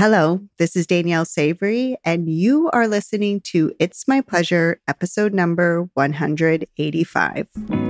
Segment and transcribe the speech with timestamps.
[0.00, 5.90] Hello, this is Danielle Savory, and you are listening to It's My Pleasure, episode number
[5.92, 7.89] 185.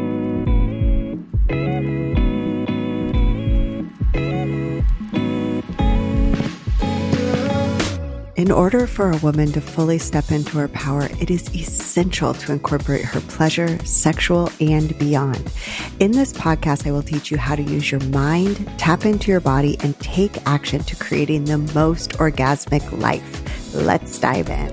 [8.40, 12.52] In order for a woman to fully step into her power, it is essential to
[12.52, 15.52] incorporate her pleasure, sexual, and beyond.
[15.98, 19.40] In this podcast, I will teach you how to use your mind, tap into your
[19.40, 23.74] body, and take action to creating the most orgasmic life.
[23.74, 24.72] Let's dive in.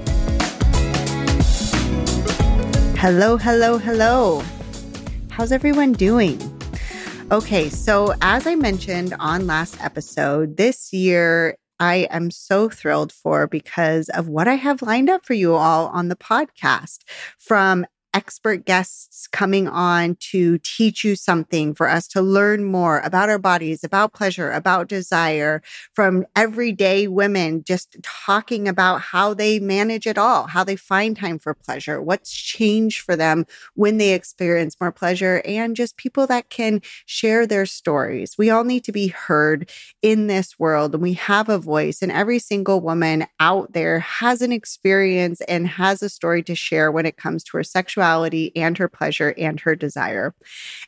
[2.95, 4.43] Hello, hello, hello.
[5.29, 6.39] How's everyone doing?
[7.33, 13.47] Okay, so as I mentioned on last episode, this year I am so thrilled for
[13.47, 16.99] because of what I have lined up for you all on the podcast
[17.37, 23.29] from expert guests coming on to teach you something, for us to learn more about
[23.29, 25.61] our bodies, about pleasure, about desire,
[25.93, 31.39] from everyday women just talking about how they manage it all, how they find time
[31.39, 36.49] for pleasure, what's changed for them when they experience more pleasure, and just people that
[36.49, 38.37] can share their stories.
[38.37, 39.69] We all need to be heard
[40.01, 44.41] in this world, and we have a voice, and every single woman out there has
[44.41, 48.77] an experience and has a story to share when it comes to her sexuality and
[48.77, 50.33] her pleasure and her desire.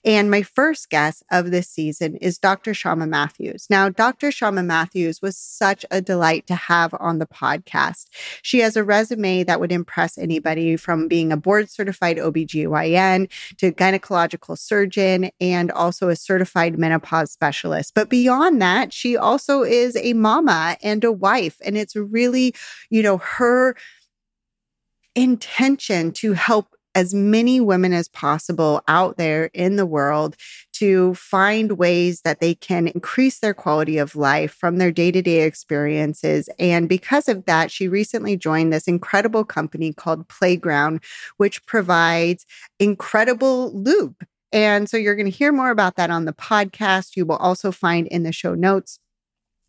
[0.03, 2.71] And my first guest of this season is Dr.
[2.71, 3.67] Shyama Mathews.
[3.69, 4.29] Now, Dr.
[4.29, 8.05] Shyama Mathews was such a delight to have on the podcast.
[8.41, 13.71] She has a resume that would impress anybody from being a board certified OBGYN to
[13.71, 17.93] gynecological surgeon and also a certified menopause specialist.
[17.93, 21.57] But beyond that, she also is a mama and a wife.
[21.63, 22.53] And it's really,
[22.89, 23.75] you know, her
[25.15, 30.35] intention to help as many women as possible out there in the world
[30.73, 35.21] to find ways that they can increase their quality of life from their day to
[35.21, 36.49] day experiences.
[36.57, 41.01] And because of that, she recently joined this incredible company called Playground,
[41.37, 42.45] which provides
[42.79, 44.15] incredible lube.
[44.51, 47.15] And so you're going to hear more about that on the podcast.
[47.15, 48.99] You will also find in the show notes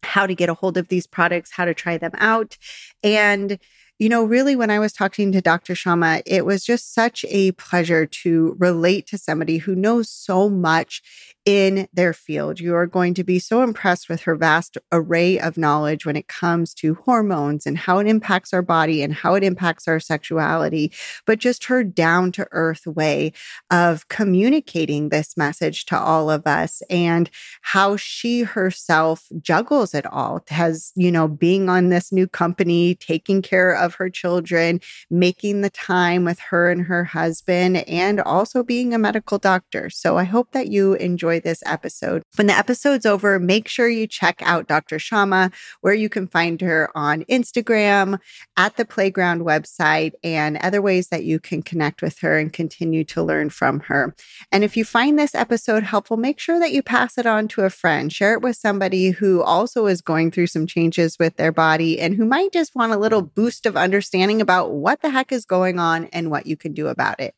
[0.03, 2.57] how to get a hold of these products, how to try them out.
[3.03, 3.59] And
[4.01, 5.75] you know, really, when I was talking to Dr.
[5.75, 11.03] Shyama, it was just such a pleasure to relate to somebody who knows so much
[11.45, 12.61] in their field.
[12.61, 16.29] You are going to be so impressed with her vast array of knowledge when it
[16.29, 20.93] comes to hormones and how it impacts our body and how it impacts our sexuality,
[21.27, 23.33] but just her down to earth way
[23.71, 27.31] of communicating this message to all of us and
[27.63, 30.45] how she herself juggles it all.
[30.49, 34.81] Has, you know, being on this new company, taking care of her children,
[35.11, 39.91] making the time with her and her husband, and also being a medical doctor.
[39.91, 42.23] So I hope that you enjoy this episode.
[42.37, 44.99] When the episode's over, make sure you check out Dr.
[44.99, 48.19] Shyama, where you can find her on Instagram,
[48.57, 53.05] at the Playground website, and other ways that you can connect with her and continue
[53.05, 54.15] to learn from her.
[54.53, 57.63] And if you find this episode helpful, make sure that you pass it on to
[57.63, 58.13] a friend.
[58.13, 62.15] Share it with somebody who also is going through some changes with their body and
[62.15, 65.79] who might just want a little boost of understanding about what the heck is going
[65.79, 67.35] on and what you can do about it.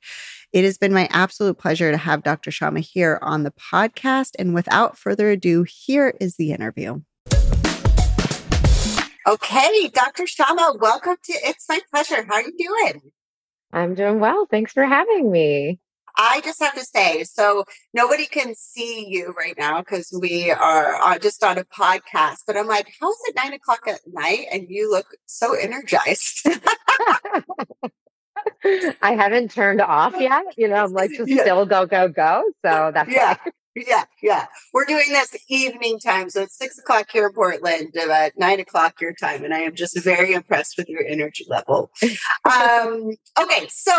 [0.53, 2.51] It has been my absolute pleasure to have Dr.
[2.51, 4.33] Shyama here on the podcast.
[4.39, 7.01] And without further ado, here is the interview.
[9.27, 10.25] Okay, Dr.
[10.25, 12.27] Shyama, welcome to It's My Pleasure.
[12.29, 13.01] How are you doing?
[13.73, 14.47] I'm doing well.
[14.51, 15.79] Thanks for having me.
[16.19, 17.65] I just have to say, so
[17.95, 22.59] nobody can see you right now because we are uh, just on a podcast, but
[22.59, 26.47] I'm like, how is it nine o'clock at night and you look so energized?
[28.65, 30.45] I haven't turned off yet.
[30.57, 31.43] You know, I'm like just yeah.
[31.43, 32.45] still go, go, go.
[32.65, 33.37] So that's yeah.
[33.43, 33.53] Why.
[33.75, 34.47] Yeah, yeah.
[34.75, 36.29] We're doing this evening time.
[36.29, 39.45] So it's six o'clock here in Portland, about nine o'clock your time.
[39.45, 41.91] And I am just very impressed with your energy level.
[42.45, 43.93] Um, okay, so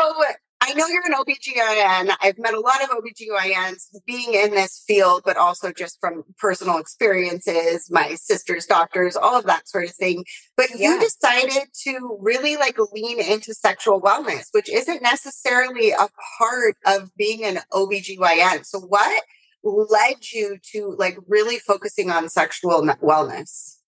[0.65, 2.15] I know you're an OBGYN.
[2.21, 6.77] I've met a lot of OBGYNs being in this field, but also just from personal
[6.77, 10.23] experiences, my sister's doctors, all of that sort of thing.
[10.55, 10.93] But yeah.
[10.93, 16.07] you decided to really like lean into sexual wellness, which isn't necessarily a
[16.39, 18.65] part of being an OBGYN.
[18.65, 19.23] So what
[19.63, 23.79] led you to like really focusing on sexual wellness?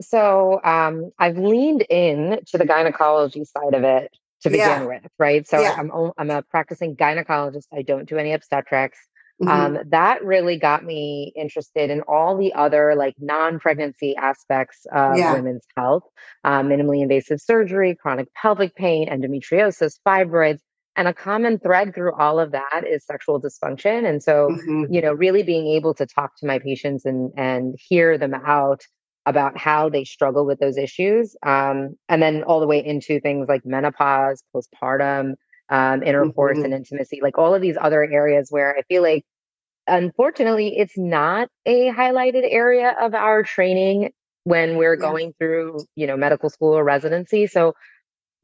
[0.00, 4.84] So um, I've leaned in to the gynecology side of it to begin yeah.
[4.84, 5.46] with, right?
[5.46, 5.74] So yeah.
[5.76, 7.66] I'm I'm a practicing gynecologist.
[7.72, 8.98] I don't do any obstetrics.
[9.42, 9.76] Mm-hmm.
[9.76, 15.32] Um, that really got me interested in all the other like non-pregnancy aspects of yeah.
[15.32, 16.02] women's health,
[16.44, 20.60] um, minimally invasive surgery, chronic pelvic pain, endometriosis, fibroids,
[20.96, 24.06] and a common thread through all of that is sexual dysfunction.
[24.06, 24.92] And so, mm-hmm.
[24.92, 28.82] you know, really being able to talk to my patients and and hear them out
[29.30, 31.36] about how they struggle with those issues.
[31.46, 35.34] Um, and then all the way into things like menopause, postpartum,
[35.68, 36.64] um, intercourse mm-hmm.
[36.64, 39.24] and intimacy, like all of these other areas where I feel like,
[39.86, 44.10] unfortunately, it's not a highlighted area of our training
[44.44, 45.00] when we're yeah.
[45.00, 47.46] going through, you know, medical school or residency.
[47.46, 47.74] So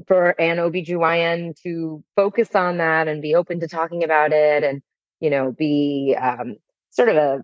[0.07, 4.83] for an OBGYN to focus on that and be open to talking about it and,
[5.21, 6.57] you know, be um,
[6.91, 7.43] sort of a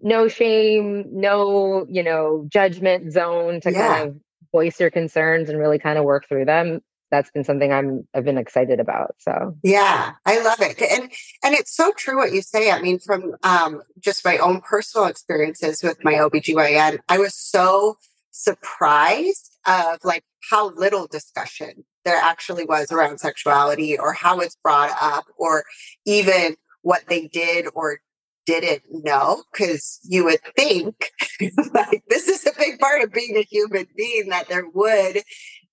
[0.00, 3.88] no shame, no, you know, judgment zone to yeah.
[3.88, 4.16] kind of
[4.52, 6.80] voice your concerns and really kind of work through them.
[7.10, 9.16] That's been something I'm I've been excited about.
[9.18, 11.12] So yeah, I love it, and
[11.44, 12.70] and it's so true what you say.
[12.70, 17.98] I mean, from um, just my own personal experiences with my OBGYN, I was so
[18.30, 24.90] surprised of like how little discussion there actually was around sexuality or how it's brought
[25.00, 25.64] up or
[26.06, 28.00] even what they did or
[28.46, 31.10] didn't know because you would think
[31.74, 35.22] like this is a big part of being a human being that there would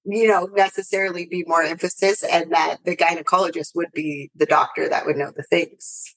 [0.05, 5.05] you know necessarily be more emphasis and that the gynecologist would be the doctor that
[5.05, 6.15] would know the things.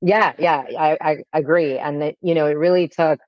[0.00, 3.20] Yeah yeah i, I agree and that you know it really took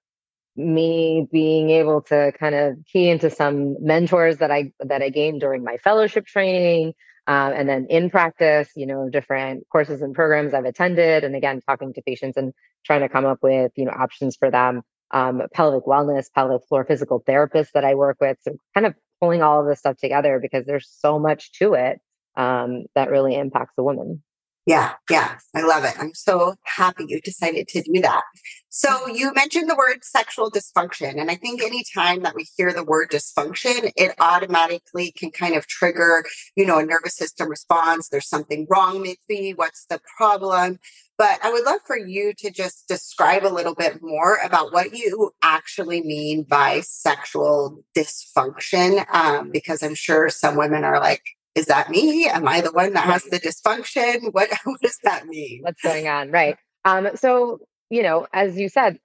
[0.57, 5.41] me being able to kind of key into some mentors that i that i gained
[5.41, 6.95] during my fellowship training
[7.27, 11.61] um, and then in practice, you know, different courses and programs I've attended, and again,
[11.67, 12.53] talking to patients and
[12.85, 14.83] trying to come up with, you know, options for them.
[15.11, 18.37] Um, pelvic wellness, pelvic floor physical therapists that I work with.
[18.43, 22.01] So kind of pulling all of this stuff together because there's so much to it
[22.37, 24.23] um, that really impacts the woman.
[24.67, 25.95] Yeah, yeah, I love it.
[25.99, 28.23] I'm so happy you decided to do that.
[28.71, 31.21] So you mentioned the word sexual dysfunction.
[31.21, 35.67] And I think anytime that we hear the word dysfunction, it automatically can kind of
[35.67, 36.25] trigger,
[36.57, 38.09] you know, a nervous system response.
[38.09, 39.53] There's something wrong with me.
[39.53, 40.79] What's the problem?
[41.19, 44.97] But I would love for you to just describe a little bit more about what
[44.97, 51.23] you actually mean by sexual dysfunction, um, because I'm sure some women are like,
[51.55, 52.29] is that me?
[52.29, 54.29] Am I the one that has the dysfunction?
[54.33, 55.61] What what does that mean?
[55.63, 56.31] What's going on?
[56.31, 56.57] Right.
[56.85, 57.61] Um, so,
[57.91, 58.99] you know, as you said,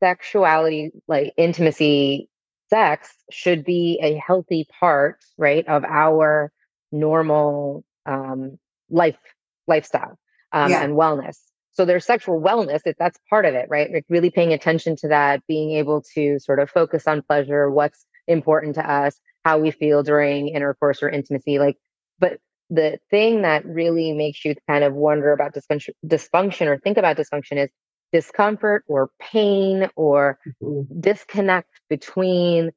[0.00, 2.28] sexuality, like intimacy,
[2.68, 6.52] sex should be a healthy part, right, of our
[6.92, 8.58] normal um
[8.90, 9.18] life
[9.66, 10.18] lifestyle
[10.52, 10.82] um, yeah.
[10.82, 11.38] and wellness.
[11.72, 13.92] So there's sexual wellness, that's part of it, right?
[13.92, 18.06] Like really paying attention to that, being able to sort of focus on pleasure, what's
[18.26, 21.58] important to us, how we feel during intercourse or intimacy.
[21.58, 21.76] Like
[22.18, 22.38] but
[22.70, 27.16] the thing that really makes you kind of wonder about dysfunction, dysfunction or think about
[27.16, 27.70] dysfunction is
[28.12, 31.00] discomfort or pain or mm-hmm.
[31.00, 32.70] disconnect between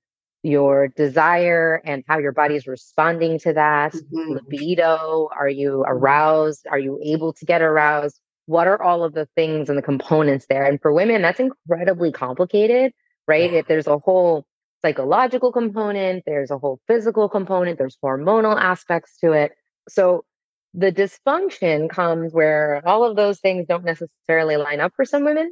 [0.44, 4.34] your desire and how your body is responding to that mm-hmm.
[4.34, 8.20] libido are you aroused are you able to get aroused?
[8.46, 10.64] What are all of the things and the components there?
[10.64, 12.94] And for women that's incredibly complicated
[13.30, 13.54] right?
[13.54, 14.46] If there's a whole
[14.84, 19.52] psychological component, there's a whole physical component, there's hormonal aspects to it.
[19.88, 20.26] So
[20.74, 25.52] the dysfunction comes where all of those things don't necessarily line up for some women.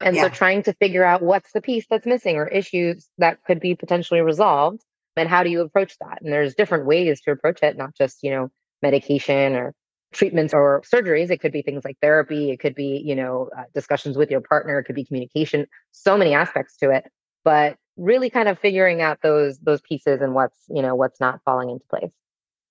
[0.00, 0.24] And yeah.
[0.24, 3.74] so trying to figure out what's the piece that's missing or issues that could be
[3.74, 4.82] potentially resolved
[5.16, 6.18] and how do you approach that?
[6.20, 8.50] And there's different ways to approach it, not just, you know,
[8.82, 9.74] medication or
[10.12, 11.30] treatments or surgeries.
[11.30, 12.50] It could be things like therapy.
[12.50, 14.78] It could be, you know, uh, discussions with your partner.
[14.78, 17.04] It could be communication, so many aspects to it.
[17.44, 21.40] But really kind of figuring out those those pieces and what's you know what's not
[21.44, 22.10] falling into place.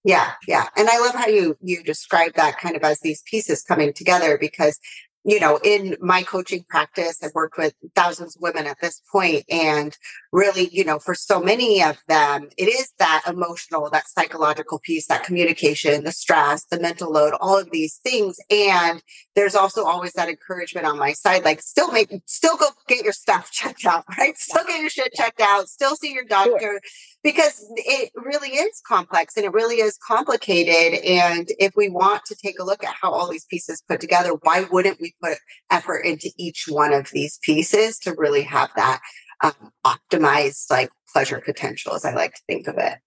[0.03, 3.63] Yeah yeah and i love how you you describe that kind of as these pieces
[3.63, 4.79] coming together because
[5.25, 9.43] you know, in my coaching practice, I've worked with thousands of women at this point,
[9.49, 9.97] and
[10.31, 15.07] really, you know, for so many of them, it is that emotional, that psychological piece,
[15.07, 18.37] that communication, the stress, the mental load, all of these things.
[18.51, 19.01] And
[19.35, 23.13] there's also always that encouragement on my side, like still make, still go get your
[23.13, 24.37] stuff checked out, right?
[24.37, 26.59] Still get your shit checked out, still see your doctor.
[26.59, 26.79] Sure
[27.25, 31.03] because it really is complex and it really is complicated.
[31.03, 34.33] And if we want to take a look at how all these pieces put together,
[34.43, 35.39] why wouldn't we put
[35.71, 39.01] effort into each one of these pieces to really have that
[39.43, 42.99] um, optimized like pleasure potential, as I like to think of it?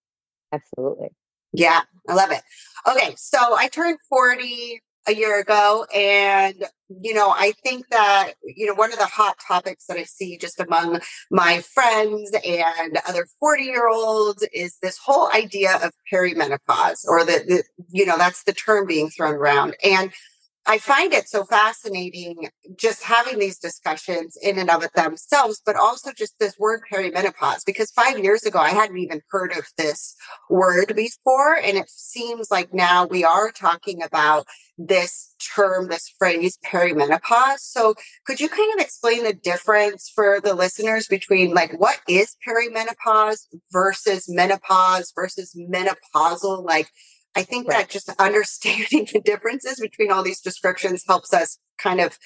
[0.53, 1.11] Absolutely.
[1.53, 2.43] Yeah, I love it.
[2.91, 5.87] Okay, so I turned 40 a year ago.
[5.95, 10.05] And, you know, I think that, you know, one of the hot topics that I
[10.05, 15.93] see just among my friends and other 40 year olds is this whole idea of
[16.13, 19.77] perimenopause or the, the, you know, that's the term being thrown around.
[19.85, 20.13] And
[20.67, 25.77] I find it so fascinating just having these discussions in and of it themselves, but
[25.77, 30.15] also just this word perimenopause, because five years ago, I hadn't even heard of this
[30.51, 31.55] word before.
[31.55, 34.47] And it seems like now we are talking about
[34.79, 37.59] this term, this phrase perimenopause.
[37.59, 37.95] So
[38.25, 43.47] could you kind of explain the difference for the listeners between like what is perimenopause
[43.73, 46.65] versus menopause versus menopausal?
[46.65, 46.89] Like
[47.35, 47.79] I think right.
[47.79, 52.19] that just understanding the differences between all these descriptions helps us kind of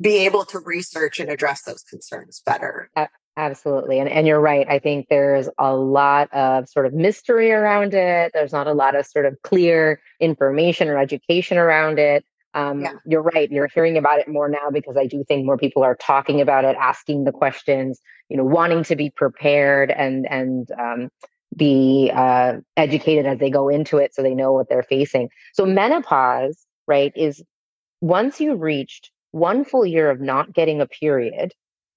[0.00, 2.90] be able to research and address those concerns better.
[3.36, 3.98] Absolutely.
[3.98, 4.66] And, and you're right.
[4.68, 8.30] I think there's a lot of sort of mystery around it.
[8.32, 12.24] There's not a lot of sort of clear information or education around it.
[12.54, 12.92] Um, yeah.
[13.04, 13.50] You're right.
[13.50, 16.64] You're hearing about it more now because I do think more people are talking about
[16.64, 18.00] it, asking the questions,
[18.30, 21.10] you know, wanting to be prepared and and um,
[21.54, 25.28] be uh, educated as they go into it, so they know what they're facing.
[25.52, 27.42] So menopause, right, is
[28.00, 31.52] once you've reached one full year of not getting a period,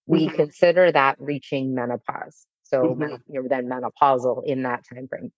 [0.10, 0.36] we mm-hmm.
[0.36, 2.48] consider that reaching menopause.
[2.64, 3.16] So mm-hmm.
[3.32, 5.32] you're then menopausal in that time frame.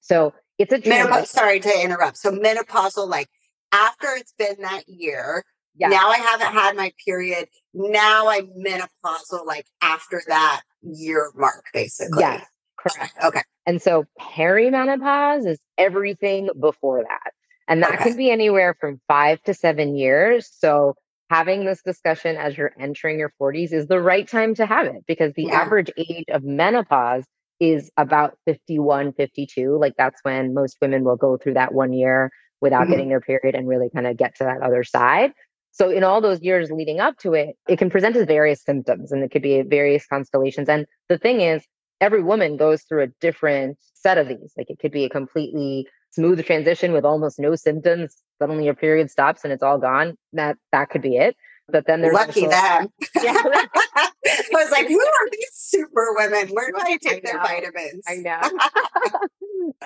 [0.00, 1.30] So it's a menopause.
[1.30, 2.18] Sorry to interrupt.
[2.18, 3.28] So menopausal, like
[3.72, 5.42] after it's been that year,
[5.74, 5.88] yeah.
[5.88, 7.48] now I haven't had my period.
[7.72, 12.20] Now I'm menopausal, like after that year mark, basically.
[12.20, 12.44] Yes,
[12.78, 13.14] correct.
[13.24, 13.42] Okay.
[13.64, 17.32] And so perimenopause is everything before that.
[17.68, 18.04] And that okay.
[18.04, 20.50] can be anywhere from five to seven years.
[20.52, 20.94] So
[21.30, 25.04] having this discussion as you're entering your 40s is the right time to have it
[25.06, 25.60] because the yeah.
[25.60, 27.24] average age of menopause
[27.60, 29.78] is about 51, 52.
[29.78, 32.90] Like that's when most women will go through that one year without mm-hmm.
[32.90, 35.32] getting their period and really kind of get to that other side.
[35.70, 39.12] So in all those years leading up to it, it can present as various symptoms
[39.12, 40.68] and it could be various constellations.
[40.68, 41.62] And the thing is,
[42.00, 44.52] every woman goes through a different set of these.
[44.56, 49.10] Like it could be a completely smooth transition with almost no symptoms suddenly your period
[49.10, 51.36] stops and it's all gone that that could be it
[51.68, 52.88] but then there's lucky also, them
[53.22, 53.42] yeah.
[53.44, 54.10] i
[54.52, 58.16] was like who are these super women where do i take I their vitamins i
[58.16, 58.40] know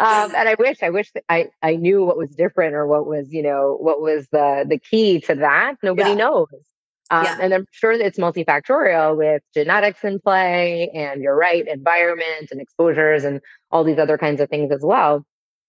[0.00, 3.32] um, and i wish i wish i i knew what was different or what was
[3.32, 6.16] you know what was the the key to that nobody yeah.
[6.16, 6.48] knows
[7.10, 7.38] um, yeah.
[7.40, 12.60] And I'm sure that it's multifactorial with genetics in play, and you're right, environment and
[12.60, 13.40] exposures and
[13.70, 15.24] all these other kinds of things as well.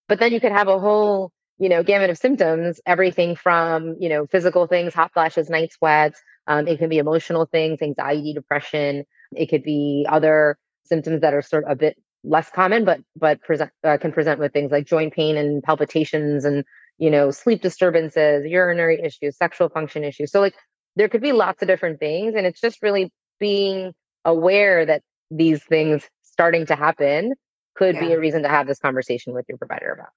[0.08, 4.10] But then you could have a whole, you know, gamut of symptoms, everything from, you
[4.10, 6.22] know, physical things, hot flashes, night sweats.
[6.48, 9.06] Um, it can be emotional things, anxiety, depression.
[9.36, 13.42] It could be other symptoms that are sort of a bit less common, but but
[13.42, 16.64] present uh, can present with things like joint pain and palpitations and
[16.98, 20.32] you know sleep disturbances, urinary issues, sexual function issues.
[20.32, 20.56] So like
[20.96, 23.94] there could be lots of different things, and it's just really being
[24.24, 27.34] aware that these things starting to happen
[27.76, 28.02] could yeah.
[28.02, 30.10] be a reason to have this conversation with your provider about.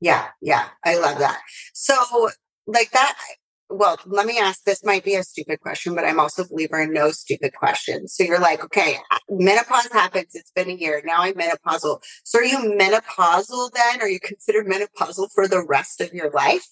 [0.00, 1.40] Yeah, yeah, I love that.
[1.74, 1.94] So,
[2.66, 3.16] like that,
[3.72, 6.80] well, let me ask this might be a stupid question, but I'm also a believer
[6.80, 8.14] in no stupid questions.
[8.14, 8.98] So you're like, okay,
[9.30, 10.34] menopause happens.
[10.34, 11.02] It's been a year.
[11.04, 12.02] Now I'm menopausal.
[12.24, 14.02] So are you menopausal then?
[14.02, 16.66] Are you considered menopausal for the rest of your life?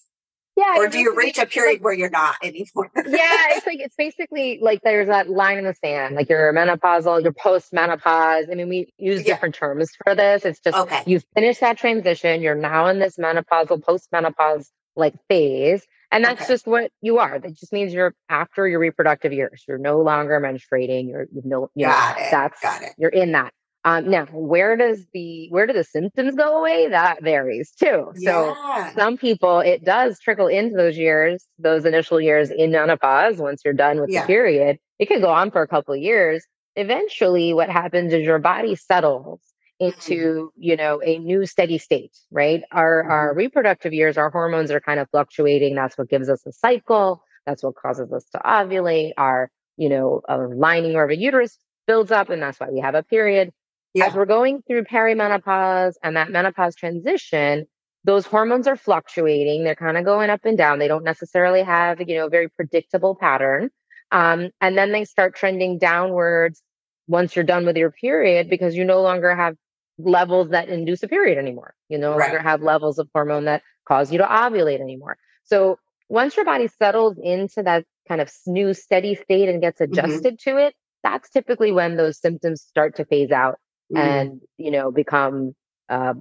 [0.61, 0.75] Yeah.
[0.76, 2.90] Or do you reach a period like, where you're not anymore?
[2.97, 6.17] yeah, it's like it's basically like there's that line in the sand.
[6.17, 8.47] Like you're menopausal, you're post menopause.
[8.50, 9.35] I mean, we use yeah.
[9.35, 10.45] different terms for this.
[10.45, 11.02] It's just okay.
[11.07, 12.43] you've finished that transition.
[12.43, 15.83] You're now in this menopausal, post menopause like phase.
[16.12, 16.52] And that's okay.
[16.52, 17.38] just what you are.
[17.38, 19.64] That just means you're after your reproductive years.
[19.67, 21.09] You're no longer menstruating.
[21.09, 22.31] You're you know, you Got know, it.
[22.31, 22.93] that's Got it.
[22.99, 23.55] you're in that.
[23.85, 26.89] Um, now, where does the where do the symptoms go away?
[26.89, 28.13] That varies too.
[28.15, 28.95] So yeah.
[28.95, 33.39] some people it does trickle into those years, those initial years in menopause.
[33.39, 34.23] Once you're done with yeah.
[34.23, 36.45] the period, it could go on for a couple of years.
[36.77, 39.41] Eventually, what happens is your body settles
[39.81, 40.47] into mm-hmm.
[40.57, 43.11] you know a new steady state right our mm-hmm.
[43.11, 47.25] our reproductive years our hormones are kind of fluctuating that's what gives us a cycle
[47.47, 51.57] that's what causes us to ovulate our you know a lining of a uterus
[51.87, 53.51] builds up and that's why we have a period
[53.95, 54.07] yeah.
[54.07, 57.67] As we're going through perimenopause and that menopause transition,
[58.05, 59.65] those hormones are fluctuating.
[59.65, 60.79] They're kind of going up and down.
[60.79, 63.71] They don't necessarily have, you know, a very predictable pattern.
[64.13, 66.63] Um, and then they start trending downwards
[67.09, 69.57] once you're done with your period because you no longer have
[69.99, 71.75] levels that induce a period anymore.
[71.89, 72.29] You no right.
[72.29, 75.17] longer have levels of hormone that cause you to ovulate anymore.
[75.45, 75.79] So
[76.09, 79.93] once your body settles into that kind of new steady state and gets mm-hmm.
[79.93, 80.59] adjusted mm-hmm.
[80.59, 83.59] to it, that's typically when those symptoms start to phase out
[83.93, 83.99] mm.
[83.99, 85.55] and you know become
[85.89, 86.15] uh,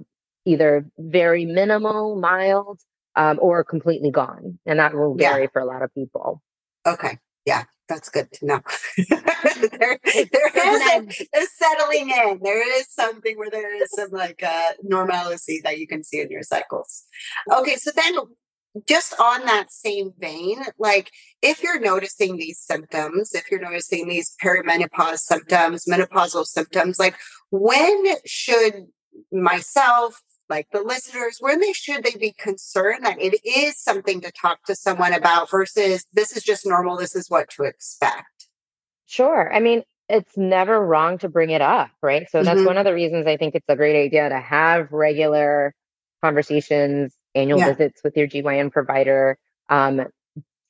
[0.44, 2.80] either very minimal, mild,
[3.16, 5.48] um, or completely gone, and that will vary yeah.
[5.52, 6.42] for a lot of people.
[6.86, 8.60] Okay, yeah, that's good to know.
[8.96, 12.40] there, there is a, a, settling in.
[12.42, 16.30] There is something where there is some like uh, normalcy that you can see in
[16.30, 17.04] your cycles.
[17.52, 18.14] Okay, so then
[18.86, 21.10] just on that same vein, like
[21.42, 27.16] if you're noticing these symptoms, if you're noticing these perimenopause symptoms, menopausal symptoms, like
[27.50, 28.86] when should
[29.32, 34.32] myself, like the listeners, when they should they be concerned that it is something to
[34.32, 38.46] talk to someone about versus this is just normal, this is what to expect?
[39.06, 39.52] Sure.
[39.52, 42.28] I mean, it's never wrong to bring it up, right?
[42.30, 42.66] So that's mm-hmm.
[42.66, 45.74] one of the reasons I think it's a great idea to have regular
[46.22, 47.72] conversations, annual yeah.
[47.72, 50.06] visits with your GYN provider, um,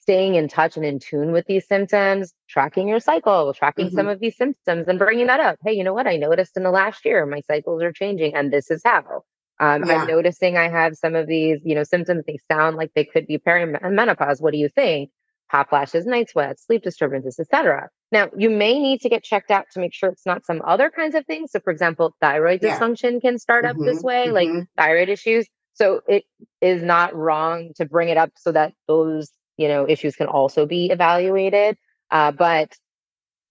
[0.01, 3.97] staying in touch and in tune with these symptoms, tracking your cycle, tracking mm-hmm.
[3.97, 5.57] some of these symptoms, and bringing that up.
[5.65, 6.07] Hey, you know what?
[6.07, 9.23] I noticed in the last year my cycles are changing, and this is how.
[9.61, 9.99] Um, yeah.
[9.99, 12.25] I'm noticing I have some of these, you know, symptoms.
[12.27, 14.41] They sound like they could be perimenopause.
[14.41, 15.11] What do you think?
[15.49, 17.91] Hot flashes, night sweats, sleep disturbances, etc.
[18.11, 20.91] Now, you may need to get checked out to make sure it's not some other
[20.91, 21.53] kinds of things.
[21.53, 22.79] So, for example, thyroid yeah.
[22.79, 23.81] dysfunction can start mm-hmm.
[23.81, 24.35] up this way, mm-hmm.
[24.35, 25.47] like thyroid issues.
[25.81, 26.25] So, it
[26.61, 30.65] is not wrong to bring it up so that those you know issues can also
[30.65, 31.77] be evaluated
[32.11, 32.73] uh, but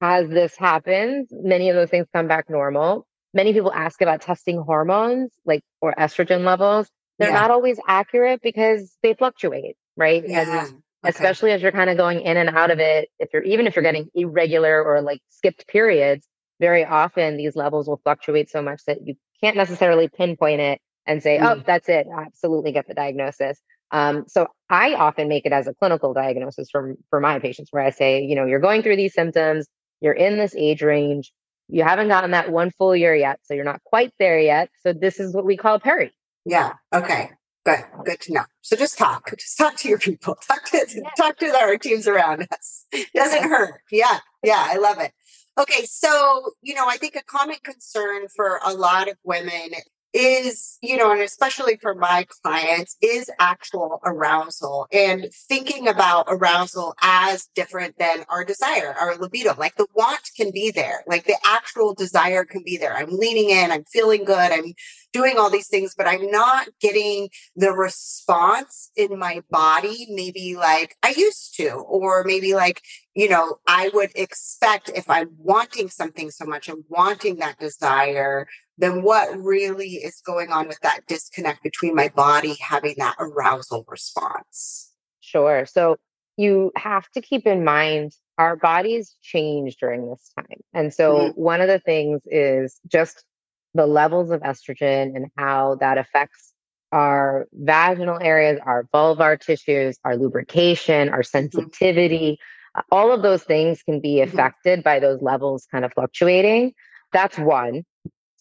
[0.02, 4.60] as this happens many of those things come back normal many people ask about testing
[4.60, 7.40] hormones like or estrogen levels they're yeah.
[7.40, 10.42] not always accurate because they fluctuate right yeah.
[10.42, 10.76] And okay.
[11.06, 13.76] especially as you're kind of going in and out of it if you're even if
[13.76, 16.26] you're getting irregular or like skipped periods
[16.60, 21.24] very often these levels will fluctuate so much that you can't necessarily pinpoint it and
[21.24, 21.60] say, oh, mm.
[21.60, 22.08] oh, that's it.
[22.16, 23.60] Absolutely get the diagnosis.
[23.92, 27.84] Um, so I often make it as a clinical diagnosis for, for my patients where
[27.84, 29.68] I say, you know, you're going through these symptoms,
[30.00, 31.32] you're in this age range,
[31.68, 34.70] you haven't gotten that one full year yet, so you're not quite there yet.
[34.82, 36.14] So this is what we call peri.
[36.46, 36.74] Yeah.
[36.94, 37.32] Okay.
[37.66, 37.84] Good.
[38.06, 38.44] Good to know.
[38.62, 39.30] So just talk.
[39.38, 40.36] Just talk to your people.
[40.48, 41.10] Talk to yeah.
[41.18, 42.86] talk to our teams around us.
[43.16, 43.82] Doesn't hurt.
[43.92, 44.20] Yeah.
[44.44, 44.66] Yeah.
[44.68, 45.12] I love it.
[45.60, 49.72] Okay, so you know, I think a common concern for a lot of women
[50.14, 56.96] is, you know, and especially for my clients, is actual arousal and thinking about arousal
[57.02, 59.54] as different than our desire, our libido.
[59.58, 62.96] Like the want can be there, like the actual desire can be there.
[62.96, 64.74] I'm leaning in, I'm feeling good, I'm
[65.14, 70.96] doing all these things, but I'm not getting the response in my body, maybe like
[71.04, 72.82] I used to, or maybe like,
[73.16, 78.48] you know, I would expect if I'm wanting something so much and wanting that desire,
[78.80, 83.86] then what really is going on with that disconnect between my body having that arousal
[83.88, 84.92] response?
[85.20, 85.66] Sure.
[85.66, 85.98] So
[86.38, 90.62] you have to keep in mind our bodies change during this time.
[90.74, 91.42] And so mm-hmm.
[91.42, 93.26] one of the things is just
[93.74, 96.54] the levels of estrogen and how that affects
[96.94, 101.24] our vaginal areas, our vulvar tissues, our lubrication, our mm-hmm.
[101.24, 102.40] sensitivity.
[102.78, 102.82] Mm-hmm.
[102.94, 104.30] All of those things can be mm-hmm.
[104.30, 106.74] affected by those levels kind of fluctuating.
[107.12, 107.84] That's one.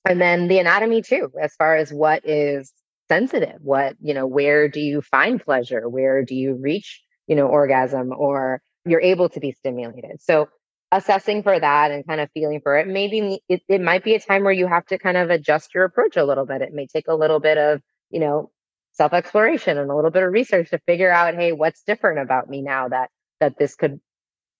[0.06, 2.72] And then the anatomy too, as far as what is
[3.08, 5.88] sensitive, what, you know, where do you find pleasure?
[5.88, 10.20] Where do you reach, you know, orgasm or you're able to be stimulated?
[10.20, 10.48] So
[10.92, 14.20] assessing for that and kind of feeling for it maybe it, it might be a
[14.20, 16.87] time where you have to kind of adjust your approach a little bit it may
[16.87, 18.50] take a little bit of you know
[18.92, 22.48] self exploration and a little bit of research to figure out hey what's different about
[22.48, 24.00] me now that that this could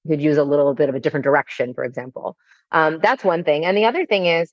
[0.07, 2.37] could use a little bit of a different direction for example
[2.72, 4.53] um, that's one thing and the other thing is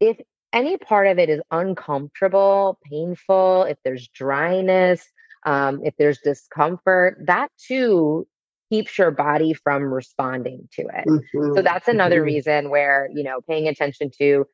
[0.00, 0.18] if
[0.52, 5.04] any part of it is uncomfortable painful if there's dryness
[5.44, 8.26] um, if there's discomfort that too
[8.70, 11.06] keeps your body from responding to it.
[11.06, 11.54] Mm-hmm.
[11.54, 12.24] So that's another mm-hmm.
[12.24, 14.46] reason where, you know, paying attention to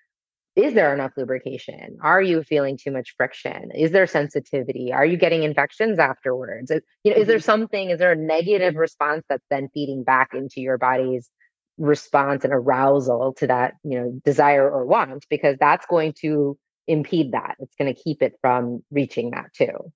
[0.56, 1.98] is there enough lubrication?
[2.00, 3.72] Are you feeling too much friction?
[3.74, 4.92] Is there sensitivity?
[4.92, 6.70] Are you getting infections afterwards?
[6.70, 7.22] Is, you know, mm-hmm.
[7.22, 7.44] is there mm-hmm.
[7.44, 11.28] something, is there a negative response that's then feeding back into your body's
[11.78, 15.26] response and arousal to that, you know, desire or want?
[15.28, 17.56] Because that's going to impede that.
[17.60, 19.92] It's going to keep it from reaching that too.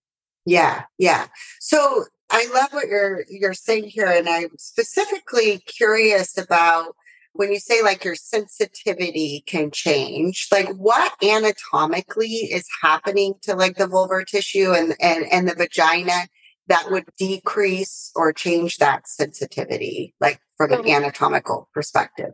[0.46, 1.26] Yeah, yeah.
[1.60, 6.94] So I love what you're you're saying here, and I'm specifically curious about
[7.32, 10.48] when you say like your sensitivity can change.
[10.50, 16.28] Like, what anatomically is happening to like the vulvar tissue and and and the vagina
[16.68, 22.33] that would decrease or change that sensitivity, like from an anatomical perspective?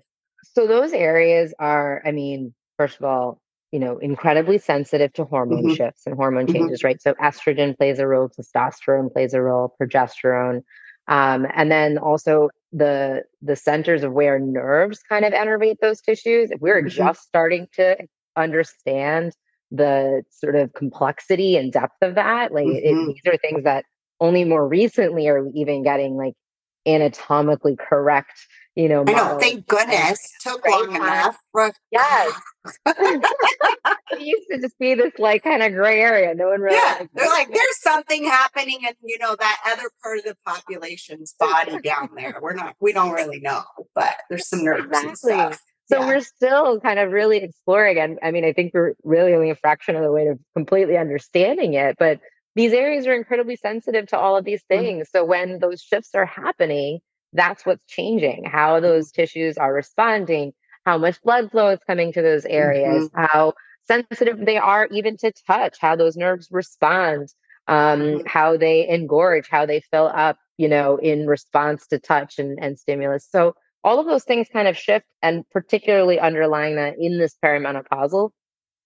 [0.55, 3.40] So those areas are, I mean, first of all,
[3.73, 5.75] you know, incredibly sensitive to hormone mm-hmm.
[5.75, 6.55] shifts and hormone mm-hmm.
[6.55, 7.01] changes, right?
[7.03, 10.62] So estrogen plays a role, testosterone plays a role, progesterone.
[11.09, 16.51] Um, and then also the the centers of where nerves kind of innervate those tissues.
[16.51, 16.88] If we're mm-hmm.
[16.88, 17.97] just starting to
[18.37, 19.33] understand
[19.70, 23.09] the sort of complexity and depth of that, like it, mm-hmm.
[23.09, 23.85] these are things that
[24.25, 26.35] only more recently are we even getting like
[26.87, 29.39] anatomically correct you know, I know.
[29.39, 30.33] Thank goodness.
[30.41, 31.39] Took long enough.
[31.93, 32.33] Yes.
[32.87, 36.35] it used to just be this like kind of gray area.
[36.35, 36.77] No one really.
[36.77, 41.35] Yeah, they're like, there's something happening in you know that other part of the population's
[41.39, 42.39] body down there.
[42.43, 42.75] We're not.
[42.81, 43.63] We don't really know,
[43.95, 45.09] but there's some nerves exactly.
[45.09, 45.61] and stuff.
[45.87, 46.07] So yeah.
[46.07, 47.99] we're still kind of really exploring.
[47.99, 50.97] And I mean, I think we're really only a fraction of the way to completely
[50.97, 51.97] understanding it.
[51.99, 52.21] But
[52.55, 54.83] these areas are incredibly sensitive to all of these mm-hmm.
[54.83, 55.09] things.
[55.09, 55.19] Mm-hmm.
[55.19, 57.01] So when those shifts are happening,
[57.33, 58.85] that's what's changing, how mm-hmm.
[58.85, 60.53] those tissues are responding,
[60.87, 63.25] how much blood flow is coming to those areas, mm-hmm.
[63.25, 63.55] how
[63.87, 67.29] sensitive they are even to touch, how those nerves respond,
[67.67, 68.27] um, mm-hmm.
[68.27, 72.79] how they engorge, how they fill up, you know, in response to touch and, and
[72.79, 73.27] stimulus.
[73.29, 78.31] So all of those things kind of shift and particularly underlying that in this perimenopausal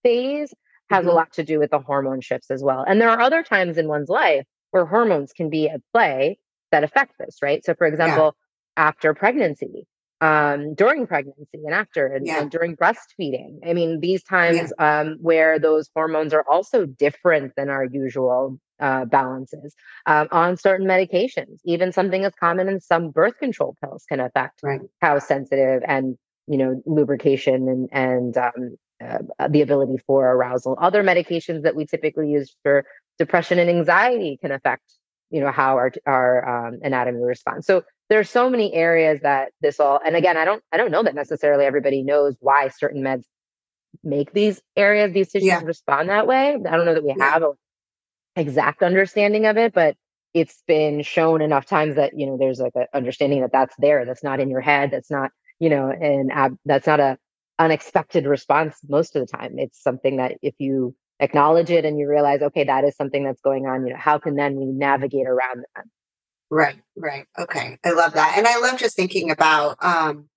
[0.03, 0.53] phase
[0.89, 1.09] has mm-hmm.
[1.09, 2.83] a lot to do with the hormone shifts as well.
[2.87, 6.37] And there are other times in one's life where hormones can be at play
[6.71, 7.63] that affect this, right?
[7.65, 8.35] So for example,
[8.77, 8.87] yeah.
[8.87, 9.87] after pregnancy,
[10.21, 12.41] um, during pregnancy and after and, yeah.
[12.41, 13.59] and, during breastfeeding.
[13.65, 15.01] I mean, these times yeah.
[15.01, 19.75] um, where those hormones are also different than our usual uh, balances
[20.05, 21.59] um, on certain medications.
[21.63, 24.81] Even something as common as some birth control pills can affect right.
[25.01, 30.77] how sensitive and you know lubrication and and um, uh, the ability for arousal.
[30.79, 32.85] Other medications that we typically use for
[33.17, 34.83] depression and anxiety can affect
[35.29, 37.67] you know how our our um, anatomy responds.
[37.67, 41.03] So there's so many areas that this all and again i don't i don't know
[41.03, 43.23] that necessarily everybody knows why certain meds
[44.03, 45.61] make these areas these tissues yeah.
[45.63, 47.31] respond that way i don't know that we yeah.
[47.31, 47.53] have an
[48.35, 49.95] exact understanding of it but
[50.33, 54.05] it's been shown enough times that you know there's like an understanding that that's there
[54.05, 57.17] that's not in your head that's not you know and ab- that's not a
[57.59, 62.09] unexpected response most of the time it's something that if you acknowledge it and you
[62.09, 65.27] realize okay that is something that's going on you know how can then we navigate
[65.27, 65.85] around that
[66.49, 67.27] Right, right.
[67.37, 67.77] Okay.
[67.85, 68.35] I love that.
[68.37, 70.29] And I love just thinking about um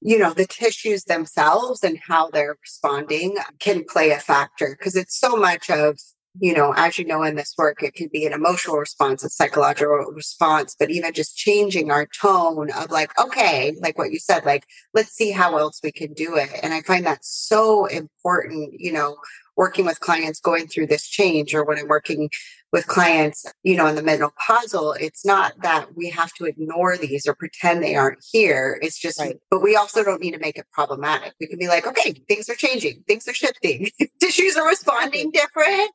[0.00, 5.18] you know the tissues themselves and how they're responding can play a factor because it's
[5.18, 5.98] so much of
[6.40, 9.30] you know as you know in this work it can be an emotional response a
[9.30, 14.44] psychological response but even just changing our tone of like okay like what you said
[14.44, 16.50] like let's see how else we can do it.
[16.62, 19.16] And i find that so important you know
[19.56, 22.30] working with clients going through this change or when I'm working
[22.72, 27.26] with clients, you know, in the menopausal, it's not that we have to ignore these
[27.26, 28.78] or pretend they aren't here.
[28.82, 29.36] It's just, right.
[29.50, 31.34] but we also don't need to make it problematic.
[31.40, 33.88] We can be like, okay, things are changing, things are shifting,
[34.20, 35.90] tissues are responding different.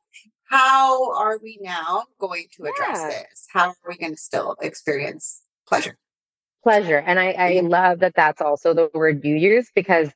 [0.49, 3.09] How are we now going to address yeah.
[3.09, 3.45] this?
[3.51, 5.97] How are we going to still experience pleasure?
[6.63, 6.97] Pleasure.
[6.97, 10.09] And I, I love that that's also the word you use because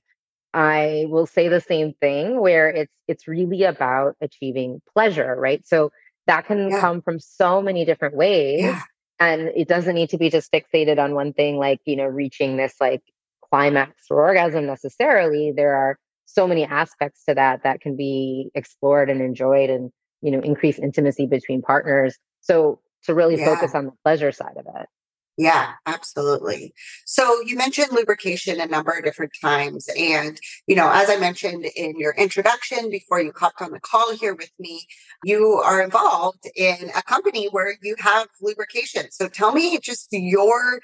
[0.54, 5.66] I will say the same thing where it's it's really about achieving pleasure, right?
[5.66, 5.92] So
[6.28, 6.80] that can yeah.
[6.80, 8.62] come from so many different ways.
[8.62, 8.82] Yeah.
[9.20, 12.58] And it doesn't need to be just fixated on one thing, like, you know, reaching
[12.58, 13.02] this like
[13.50, 15.54] climax or orgasm necessarily.
[15.56, 20.32] There are so many aspects to that that can be explored and enjoyed and, you
[20.32, 22.18] know, increase intimacy between partners.
[22.42, 23.46] So to really yeah.
[23.46, 24.88] focus on the pleasure side of it.
[25.36, 26.74] Yeah, absolutely.
[27.06, 29.88] So you mentioned lubrication a number of different times.
[29.98, 34.16] And, you know, as I mentioned in your introduction before you hopped on the call
[34.16, 34.86] here with me,
[35.24, 39.10] you are involved in a company where you have lubrication.
[39.12, 40.80] So tell me just your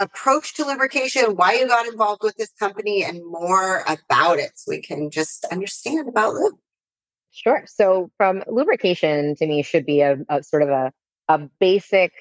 [0.00, 4.70] approach to lubrication, why you got involved with this company, and more about it so
[4.70, 6.54] we can just understand about lube.
[7.30, 7.62] Sure.
[7.66, 10.92] So from lubrication to me should be a, a sort of a,
[11.28, 12.12] a basic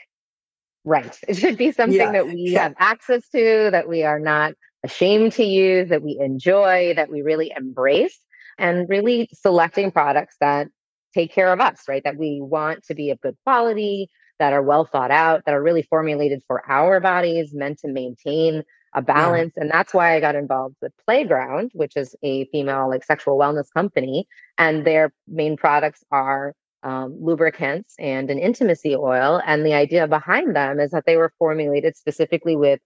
[0.84, 1.17] right.
[1.28, 2.12] It should be something yeah.
[2.12, 2.63] that we yeah.
[2.63, 7.22] have access to, that we are not ashamed to use, that we enjoy, that we
[7.22, 8.19] really embrace,
[8.58, 10.67] and really selecting products that
[11.13, 12.04] take care of us, right?
[12.04, 15.62] That we want to be of good quality, that are well thought out, that are
[15.62, 18.63] really formulated for our bodies, meant to maintain
[18.96, 19.54] a balance.
[19.56, 19.63] Yeah.
[19.63, 23.67] And that's why I got involved with Playground, which is a female like sexual wellness
[23.74, 24.28] company.
[24.58, 29.41] And their main products are um, lubricants and an intimacy oil.
[29.46, 32.80] And the idea behind them is that they were formulated specifically with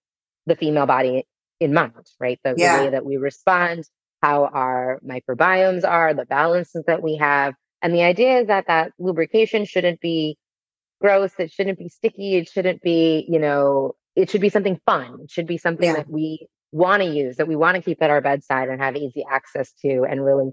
[0.45, 1.25] the female body
[1.59, 2.39] in mind, right?
[2.43, 2.77] The, yeah.
[2.77, 3.83] the way that we respond,
[4.21, 7.53] how our microbiomes are, the balances that we have.
[7.81, 10.37] And the idea is that that lubrication shouldn't be
[11.01, 11.31] gross.
[11.37, 12.35] It shouldn't be sticky.
[12.35, 15.19] It shouldn't be, you know, it should be something fun.
[15.23, 15.97] It should be something yeah.
[15.97, 18.95] that we want to use, that we want to keep at our bedside and have
[18.95, 20.51] easy access to and really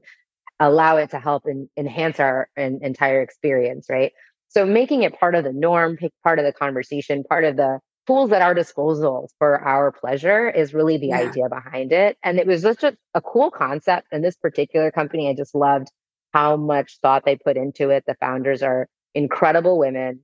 [0.67, 4.13] allow it to help and enhance our an, entire experience, right?
[4.49, 8.33] So making it part of the norm, part of the conversation, part of the tools
[8.33, 11.19] at our disposal for our pleasure is really the yeah.
[11.19, 12.17] idea behind it.
[12.23, 14.09] And it was such a, a cool concept.
[14.13, 15.89] And this particular company, I just loved
[16.33, 18.05] how much thought they put into it.
[18.07, 20.21] The founders are incredible women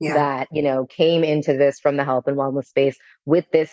[0.00, 0.14] yeah.
[0.14, 2.96] that, you know, came into this from the health and wellness space
[3.26, 3.72] with this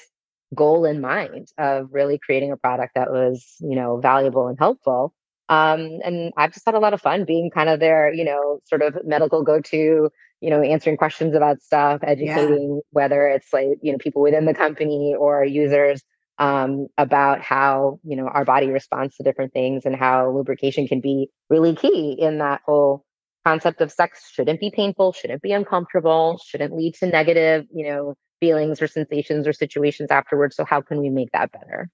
[0.53, 5.13] goal in mind of really creating a product that was, you know, valuable and helpful.
[5.47, 8.59] Um, and I've just had a lot of fun being kind of their, you know,
[8.65, 10.09] sort of medical go to,
[10.41, 12.81] you know, answering questions about stuff, educating, yeah.
[12.91, 16.03] whether it's like, you know, people within the company or users
[16.37, 20.99] um, about how you know our body responds to different things and how lubrication can
[20.99, 23.05] be really key in that whole
[23.45, 28.15] concept of sex shouldn't be painful shouldn't be uncomfortable shouldn't lead to negative you know
[28.39, 31.89] feelings or sensations or situations afterwards so how can we make that better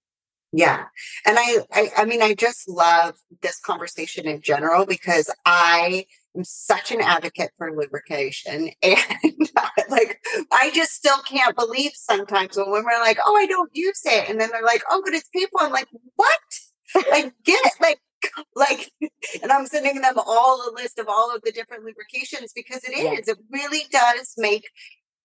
[0.52, 0.86] yeah.
[1.26, 6.44] And I, I, I mean, I just love this conversation in general because I am
[6.44, 8.72] such an advocate for lubrication.
[8.84, 9.50] And
[9.90, 10.20] like,
[10.52, 14.30] I just still can't believe sometimes when women are like, oh, I don't use it.
[14.30, 15.60] And then they're like, oh, but it's painful.
[15.62, 16.40] I'm like, what?
[17.12, 17.74] like, get it.
[17.82, 18.00] Like,
[18.56, 18.92] like,
[19.42, 22.92] and I'm sending them all a list of all of the different lubrications because it
[22.92, 24.70] is, it really does make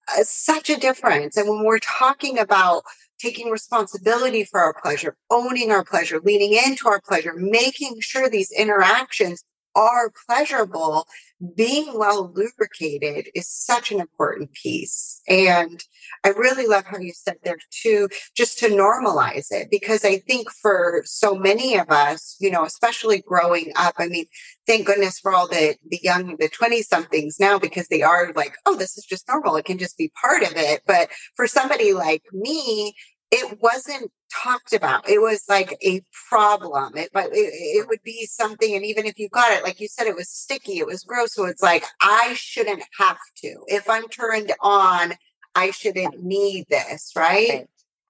[0.09, 1.37] uh, such a difference.
[1.37, 2.83] And when we're talking about
[3.19, 8.53] taking responsibility for our pleasure, owning our pleasure, leaning into our pleasure, making sure these
[8.53, 9.45] interactions
[9.77, 11.07] are pleasurable,
[11.55, 15.21] being well lubricated is such an important piece.
[15.29, 15.85] And
[16.25, 20.51] I really love how you said there too, just to normalize it, because I think
[20.51, 24.25] for so many of us, you know, especially growing up, I mean,
[24.67, 28.57] thank goodness for all the, the young, the 20 somethings now, because they are like,
[28.65, 29.57] oh, this is just normal.
[29.57, 30.83] It can just be part of it.
[30.87, 32.95] But for somebody like me,
[33.31, 35.09] it wasn't talked about.
[35.09, 36.97] It was like a problem.
[36.97, 38.75] It, but it, it, would be something.
[38.75, 40.79] And even if you got it, like you said, it was sticky.
[40.79, 41.35] It was gross.
[41.35, 43.57] So it's like, I shouldn't have to.
[43.67, 45.15] If I'm turned on,
[45.55, 47.13] I shouldn't need this.
[47.17, 47.49] Right.
[47.49, 47.69] right.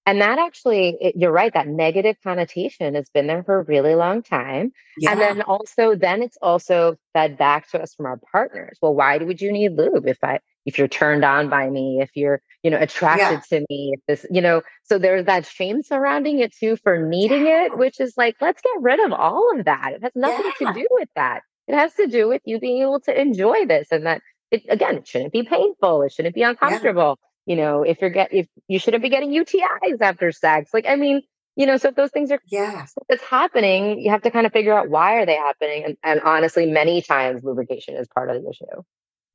[0.09, 3.97] And that actually, it, you're right, that negative connotation has been there for a really
[3.97, 4.73] long time.
[4.99, 5.11] Yeah.
[5.11, 8.79] And then also, then it's also fed back to us from our partners.
[8.81, 12.11] Well, why would you need lube if I, if you're turned on by me, if
[12.15, 13.61] you're, you know, attracted yeah.
[13.61, 17.47] to me, if this, you know, so there's that shame surrounding it too for needing
[17.47, 17.67] yeah.
[17.67, 19.93] it, which is like, let's get rid of all of that.
[19.95, 20.73] It has nothing yeah.
[20.73, 21.43] to do with that.
[21.69, 24.97] It has to do with you being able to enjoy this and that it, again,
[24.97, 26.03] it shouldn't be painful.
[26.03, 27.19] It shouldn't be uncomfortable.
[27.47, 30.71] You know, if you're get, if you shouldn't be getting UTIs after sex.
[30.75, 31.23] Like, I mean,
[31.55, 34.53] you know, so if those things are, yeah, it's happening, you have to kind of
[34.53, 35.85] figure out why are they happening.
[35.85, 38.83] And, and honestly, many times lubrication is part of the issue.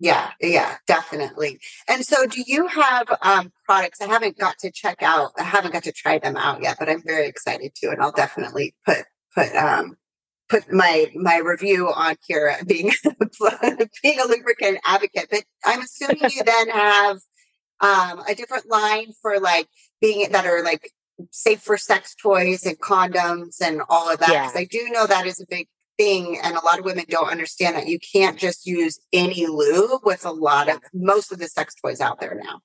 [0.01, 1.59] Yeah, yeah, definitely.
[1.87, 4.01] And so, do you have um, products?
[4.01, 5.29] I haven't got to check out.
[5.37, 8.11] I haven't got to try them out yet, but I'm very excited to, and I'll
[8.11, 9.97] definitely put put um,
[10.49, 12.57] put my my review on here.
[12.67, 12.91] Being
[14.01, 17.17] being a lubricant advocate, but I'm assuming you then have
[17.81, 19.67] um, a different line for like
[20.01, 20.89] being that are like
[21.29, 24.29] safe for sex toys and condoms and all of that.
[24.29, 24.61] Because yeah.
[24.61, 27.75] I do know that is a big thing and a lot of women don't understand
[27.75, 31.75] that you can't just use any lube with a lot of most of the sex
[31.75, 32.59] toys out there now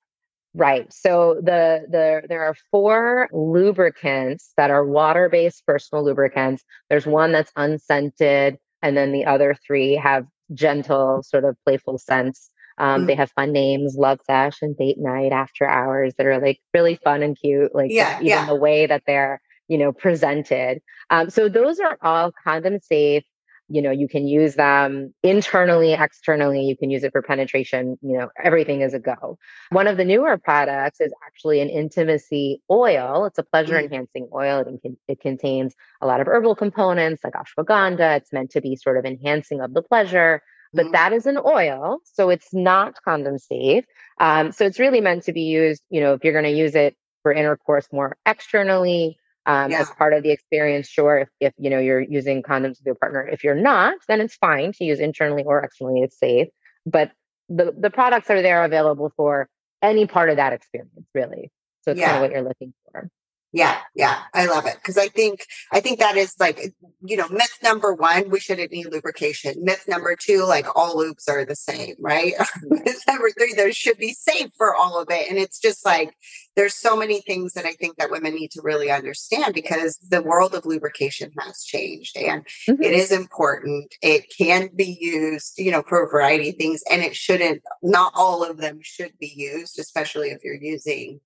[0.55, 7.33] right so the the there are four lubricants that are water-based personal lubricants there's one
[7.33, 13.07] that's unscented and then the other three have gentle sort of playful scents um, mm.
[13.07, 16.97] They have fun names, Love Sesh and Date Night, After Hours, that are like really
[17.03, 17.75] fun and cute.
[17.75, 18.47] Like yeah, even yeah.
[18.47, 20.81] the way that they're you know, presented.
[21.11, 23.25] Um, so those are all condom safe.
[23.69, 26.63] You know, you can use them internally, externally.
[26.63, 27.99] You can use it for penetration.
[28.01, 29.39] You know, everything is a go.
[29.71, 33.25] One of the newer products is actually an intimacy oil.
[33.25, 33.85] It's a pleasure mm.
[33.85, 34.61] enhancing oil.
[34.61, 38.19] It, can, it contains a lot of herbal components like ashwagandha.
[38.19, 40.93] It's meant to be sort of enhancing of the pleasure but mm.
[40.93, 43.85] that is an oil so it's not condom safe
[44.21, 46.75] um, so it's really meant to be used you know if you're going to use
[46.75, 49.81] it for intercourse more externally um, yeah.
[49.81, 50.89] as part of the experience.
[50.89, 54.21] Sure, if, if you know you're using condoms with your partner, if you're not, then
[54.21, 56.03] it's fine to use internally or externally.
[56.03, 56.49] It's safe,
[56.85, 57.13] but
[57.49, 59.49] the the products are there available for
[59.83, 61.51] any part of that experience, really.
[61.83, 62.07] So it's yeah.
[62.07, 63.09] kind of what you're looking for.
[63.57, 67.27] Yeah, yeah, I love it because I think I think that is like you know
[67.31, 69.55] myth number one: we shouldn't need lubrication.
[69.63, 72.35] Myth number two: like all lubes are the same, right?
[72.65, 76.15] myth number three: there should be safe for all of it, and it's just like
[76.55, 80.21] there's so many things that I think that women need to really understand because the
[80.21, 82.83] world of lubrication has changed, and mm-hmm.
[82.83, 83.95] it is important.
[84.03, 87.63] It can be used, you know, for a variety of things, and it shouldn't.
[87.83, 91.21] Not all of them should be used, especially if you're using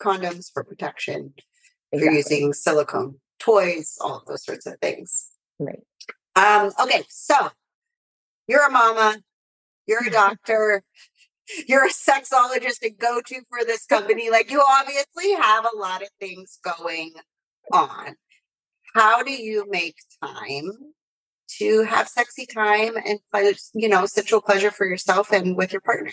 [0.00, 1.34] condoms for protection
[1.94, 2.04] exactly.
[2.04, 5.30] you're using silicone toys, all of those sorts of things.
[5.58, 5.82] Right.
[6.36, 7.50] Um, okay, so
[8.48, 9.18] you're a mama,
[9.86, 10.82] you're a doctor,
[11.66, 14.30] you're a sexologist and go to for this company.
[14.30, 17.12] Like you obviously have a lot of things going
[17.72, 18.16] on.
[18.94, 20.70] How do you make time
[21.58, 23.18] to have sexy time and
[23.74, 26.12] you know, sexual pleasure for yourself and with your partner?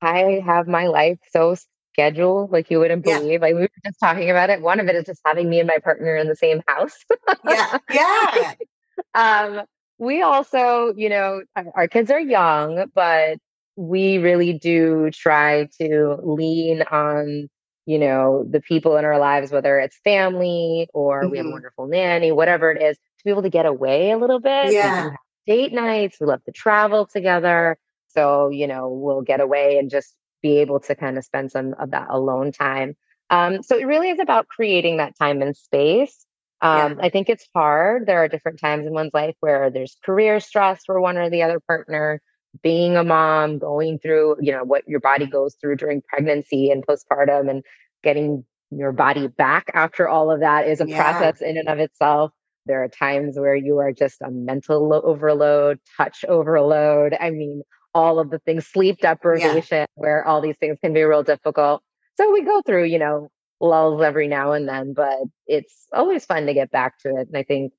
[0.00, 1.56] I have my life so
[1.98, 3.32] schedule like you wouldn't believe.
[3.32, 3.38] Yeah.
[3.40, 4.62] Like we were just talking about it.
[4.62, 6.96] One of it is just having me and my partner in the same house.
[7.44, 7.78] yeah.
[7.90, 8.54] Yeah.
[9.14, 9.62] um,
[9.98, 11.42] we also, you know,
[11.74, 13.38] our, kids are young, but
[13.74, 17.48] we really do try to lean on
[17.86, 21.30] you know, the people in our lives, whether it's family or mm-hmm.
[21.30, 21.54] we have a mm-hmm.
[21.54, 24.74] wonderful nanny, whatever it is, to be able to get away a little bit.
[24.74, 25.12] Yeah.
[25.46, 27.78] Date nights, we love to travel together.
[28.08, 31.74] So, you know, we'll get away and just be able to kind of spend some
[31.78, 32.96] of that alone time.
[33.30, 36.24] Um, so it really is about creating that time and space.
[36.60, 37.04] Um, yeah.
[37.06, 38.06] I think it's hard.
[38.06, 41.42] There are different times in one's life where there's career stress for one or the
[41.42, 42.20] other partner,
[42.62, 46.86] being a mom, going through, you know, what your body goes through during pregnancy and
[46.86, 47.64] postpartum and
[48.02, 51.02] getting your body back after all of that is a yeah.
[51.02, 52.32] process in and of itself.
[52.66, 57.16] There are times where you are just a mental overload, touch overload.
[57.18, 57.62] I mean,
[57.94, 59.86] all of the things, sleep deprivation, yeah.
[59.94, 61.82] where all these things can be real difficult.
[62.16, 63.28] So we go through, you know,
[63.60, 67.28] lulls every now and then, but it's always fun to get back to it.
[67.28, 67.72] And I think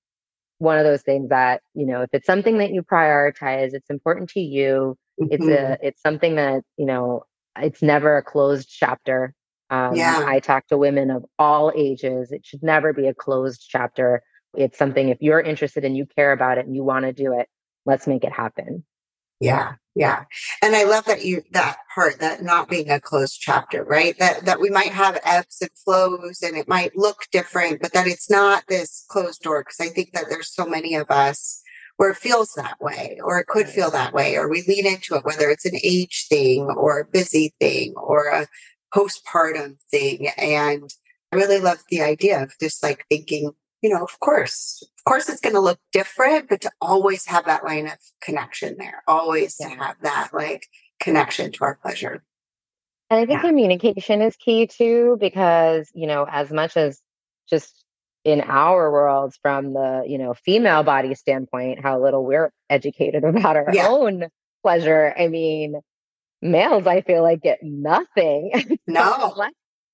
[0.58, 4.30] one of those things that, you know, if it's something that you prioritize, it's important
[4.32, 4.98] to you.
[5.19, 5.34] Mm-hmm.
[5.34, 7.24] It's a it's something that, you know,
[7.58, 9.34] it's never a closed chapter.
[9.69, 10.24] Um, yeah.
[10.26, 12.32] I talk to women of all ages.
[12.32, 14.24] It should never be a closed chapter.
[14.58, 17.38] It's something if you're interested and you care about it and you want to do
[17.38, 17.48] it,
[17.86, 18.84] let's make it happen.
[19.39, 19.73] Yeah.
[19.95, 20.25] Yeah.
[20.62, 24.17] And I love that you, that part, that not being a closed chapter, right?
[24.19, 28.08] That, that we might have ebbs and flows and it might look different, but that
[28.08, 29.63] it's not this closed door.
[29.63, 31.62] Cause I think that there's so many of us
[31.97, 35.15] where it feels that way, or it could feel that way, or we lean into
[35.15, 38.47] it, whether it's an age thing or a busy thing or a
[38.95, 40.30] postpartum thing.
[40.38, 40.89] And
[41.34, 45.30] I really love the idea of just like thinking, you know, of course, of course
[45.30, 49.58] it's going to look different, but to always have that line of connection there, always
[49.60, 49.70] yeah.
[49.70, 50.68] to have that like
[51.00, 52.24] connection to our pleasure.
[53.10, 53.50] And I think yeah.
[53.50, 57.02] communication is key too, because, you know, as much as
[57.50, 57.86] just
[58.24, 63.56] in our worlds from the, you know, female body standpoint, how little we're educated about
[63.56, 63.88] our yeah.
[63.88, 64.28] own
[64.62, 65.13] pleasure.
[65.18, 65.80] I mean,
[66.42, 68.80] males, I feel like get nothing.
[68.88, 69.34] No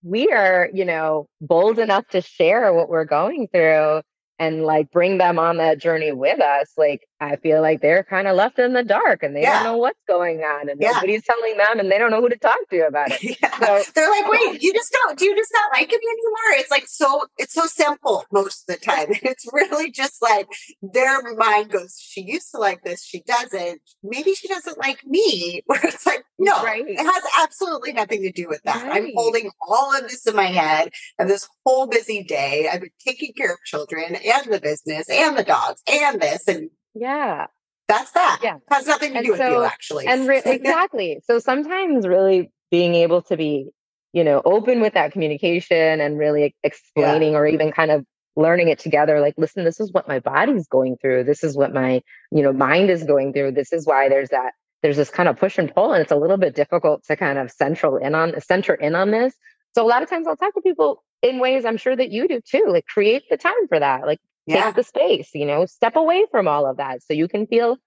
[0.06, 4.02] we are, you know, bold enough to share what we're going through
[4.38, 8.28] and like bring them on that journey with us, like I feel like they're kind
[8.28, 9.64] of left in the dark and they yeah.
[9.64, 10.92] don't know what's going on and yeah.
[10.92, 13.38] nobody's telling them and they don't know who to talk to about it.
[13.42, 13.60] Yeah.
[13.60, 16.60] So, they're like, wait, you just don't, do you just not like him anymore?
[16.60, 19.08] It's like so, it's so simple most of the time.
[19.26, 20.48] It's really just like
[20.82, 23.82] their mind goes, she used to like this, she doesn't.
[24.04, 25.64] Maybe she doesn't like me.
[25.66, 26.84] Where it's like, no, right.
[26.88, 28.84] it has absolutely nothing to do with that.
[28.84, 29.04] Right.
[29.04, 32.70] I'm holding all of this in my head and this whole busy day.
[32.72, 36.70] I've been taking care of children and the business and the dogs and this and
[36.95, 37.47] yeah.
[37.88, 38.39] That's that.
[38.41, 38.55] Yeah.
[38.55, 40.08] It has nothing to and do so, with you actually.
[40.08, 41.19] And re- exactly.
[41.25, 43.69] So sometimes really being able to be,
[44.13, 47.38] you know, open with that communication and really explaining yeah.
[47.38, 48.05] or even kind of
[48.36, 51.73] learning it together like listen this is what my body's going through this is what
[51.73, 55.29] my you know mind is going through this is why there's that there's this kind
[55.29, 58.13] of push and pull and it's a little bit difficult to kind of central in
[58.13, 59.34] on center in on this
[59.73, 62.27] so a lot of times i'll talk to people in ways i'm sure that you
[62.27, 64.65] do too like create the time for that like yeah.
[64.65, 67.77] take the space, you know, step away from all of that so you can feel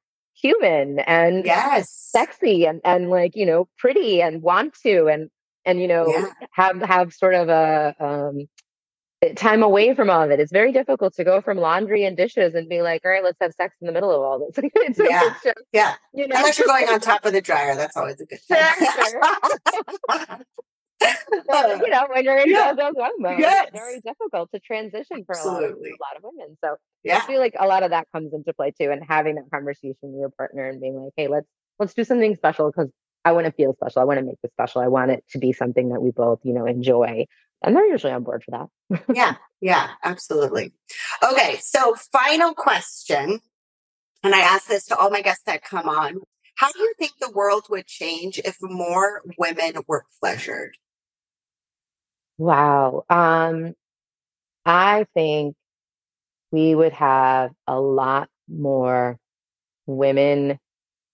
[0.40, 5.28] human and yes sexy and and like you know pretty and want to and
[5.64, 6.26] and you know yeah.
[6.52, 8.46] have have sort of a um
[9.22, 10.38] eh, time away from all of it.
[10.38, 13.38] It's very difficult to go from laundry and dishes and be like, all right, let's
[13.40, 14.54] have sex in the middle of all this.
[14.74, 15.22] it's, yeah.
[15.24, 15.94] It's just, yeah.
[16.14, 16.36] You know?
[16.36, 18.58] Unless you're going on top of the dryer, that's always a good thing.
[21.50, 21.76] Sure.
[21.76, 22.72] you know, when you're in yeah.
[22.72, 23.68] those hormones, yes.
[23.68, 26.56] it's very difficult to transition for a lot, of, a lot, of, women.
[26.62, 27.18] So yeah.
[27.18, 29.96] I feel like a lot of that comes into play too, and having that conversation
[30.02, 31.46] with your partner and being like, "Hey, let's
[31.78, 32.90] let's do something special because
[33.24, 34.02] I want to feel special.
[34.02, 34.82] I want to make this special.
[34.82, 37.26] I want it to be something that we both, you know, enjoy."
[37.62, 39.02] And they're usually on board for that.
[39.14, 40.72] yeah, yeah, absolutely.
[41.22, 43.40] Okay, so final question,
[44.22, 46.20] and I ask this to all my guests that come on.
[46.56, 50.76] How do you think the world would change if more women were pleasured?
[52.38, 53.04] Wow.
[53.10, 53.74] Um,
[54.64, 55.56] I think
[56.50, 59.18] we would have a lot more
[59.86, 60.58] women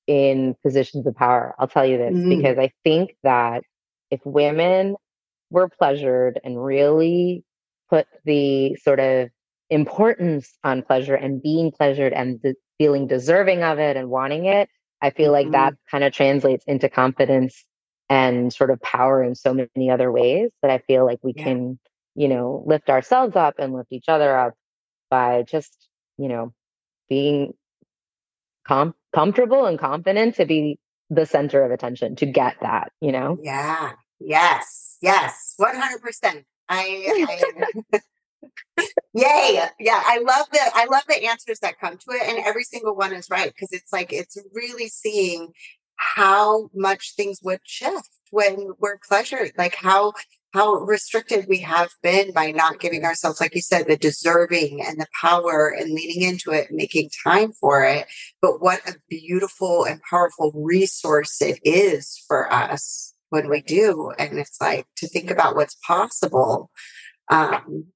[0.07, 1.55] in positions of power.
[1.59, 2.37] I'll tell you this mm.
[2.37, 3.63] because I think that
[4.11, 4.97] if women
[5.51, 7.45] were pleasured and really
[7.89, 9.31] put the sort of
[9.71, 14.69] importance on pleasure and being pleasured and the feeling deserving of it and wanting it,
[15.01, 15.33] I feel mm-hmm.
[15.33, 15.91] like that mm-hmm.
[15.91, 17.65] kind of translates into confidence
[18.09, 21.45] and sort of power in so many other ways that I feel like we yeah.
[21.45, 21.79] can,
[22.15, 24.55] you know, lift ourselves up and lift each other up
[25.11, 26.53] by just, you know,
[27.09, 27.55] being
[28.67, 30.79] com- comfortable and confident to be
[31.11, 33.39] the center of attention to get that, you know?
[33.43, 33.93] Yeah.
[34.21, 34.97] Yes.
[35.01, 35.55] Yes.
[35.61, 36.45] 100%.
[36.69, 37.63] I,
[37.93, 38.01] I
[39.15, 39.61] Yay.
[39.79, 40.03] Yeah.
[40.05, 42.23] I love the I love the answers that come to it.
[42.29, 43.53] And every single one is right.
[43.59, 45.53] Cause it's like it's really seeing
[45.97, 50.13] how much things would shift when we're pleasured, like how
[50.55, 55.01] how restricted we have been by not giving ourselves, like you said, the deserving and
[55.01, 58.07] the power and leaning into it, making time for it.
[58.41, 64.13] But what a beautiful and powerful resource it is for us when we do.
[64.17, 66.71] And it's like to think about what's possible
[67.33, 67.87] um,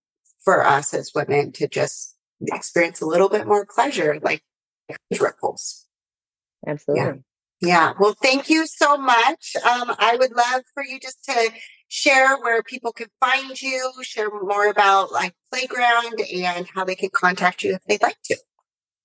[0.44, 4.42] for us as women to just experience a little bit more pleasure, like
[5.20, 5.86] ripples.
[6.66, 7.04] Absolutely.
[7.04, 7.12] Yeah.
[7.60, 7.92] Yeah.
[7.98, 9.56] Well, thank you so much.
[9.56, 11.50] Um, I would love for you just to
[11.88, 17.10] share where people can find you, share more about like Playground and how they can
[17.12, 18.36] contact you if they'd like to.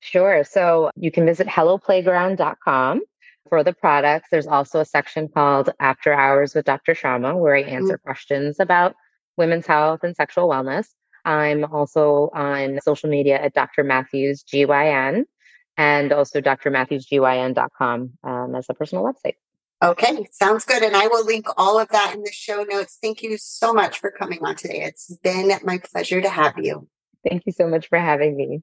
[0.01, 0.43] Sure.
[0.43, 3.01] So you can visit helloplayground.com
[3.49, 4.27] for the products.
[4.29, 6.93] There's also a section called After Hours with Dr.
[6.93, 8.07] Shyama where I answer mm-hmm.
[8.07, 8.95] questions about
[9.37, 10.87] women's health and sexual wellness.
[11.25, 13.83] I'm also on social media at Dr.
[13.83, 15.23] Mathews GYN
[15.77, 19.35] and also drmathewsgyn.com um, as a personal website.
[19.83, 20.81] Okay, sounds good.
[20.81, 22.97] And I will link all of that in the show notes.
[23.01, 24.81] Thank you so much for coming on today.
[24.83, 26.87] It's been my pleasure to have you.
[27.27, 28.61] Thank you so much for having me.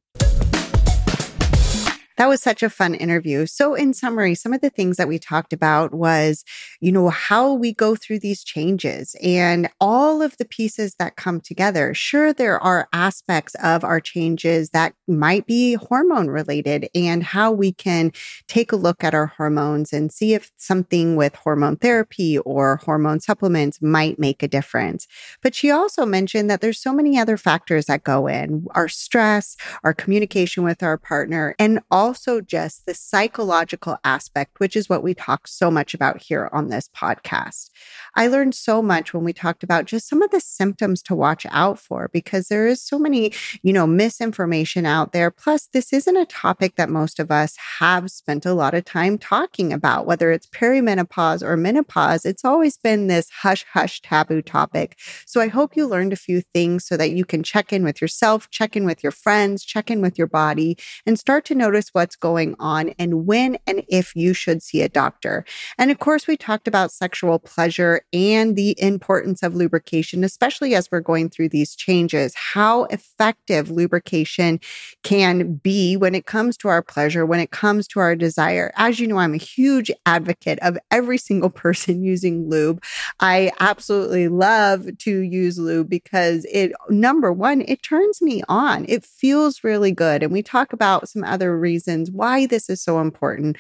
[2.21, 3.47] That was such a fun interview.
[3.47, 6.45] So, in summary, some of the things that we talked about was,
[6.79, 11.41] you know, how we go through these changes and all of the pieces that come
[11.41, 11.95] together.
[11.95, 17.73] Sure, there are aspects of our changes that might be hormone related and how we
[17.73, 18.13] can
[18.49, 23.21] take a look at our hormones and see if something with hormone therapy or hormone
[23.21, 25.09] supplements might make a difference.
[25.43, 29.57] But she also mentioned that there's so many other factors that go in our stress,
[29.85, 35.05] our communication with our partner, and all also just the psychological aspect, which is what
[35.05, 37.71] we talk so much about here on this podcast.
[38.17, 41.47] I learned so much when we talked about just some of the symptoms to watch
[41.51, 43.33] out for because there is so many,
[43.63, 45.31] you know, misinformation out there.
[45.31, 49.17] Plus, this isn't a topic that most of us have spent a lot of time
[49.17, 52.25] talking about, whether it's perimenopause or menopause.
[52.25, 54.99] It's always been this hush hush taboo topic.
[55.27, 58.03] So I hope you learned a few things so that you can check in with
[58.03, 61.91] yourself, check in with your friends, check in with your body, and start to notice
[62.01, 65.45] what's going on and when and if you should see a doctor.
[65.77, 70.91] And of course, we talked about sexual pleasure and the importance of lubrication, especially as
[70.91, 74.61] we're going through these changes, how effective lubrication
[75.03, 78.73] can be when it comes to our pleasure, when it comes to our desire.
[78.77, 82.83] As you know, I'm a huge advocate of every single person using lube.
[83.21, 88.87] I absolutely love to use lube because it, number one, it turns me on.
[88.89, 90.23] It feels really good.
[90.23, 93.57] And we talk about some other reasons reasons why this is so important.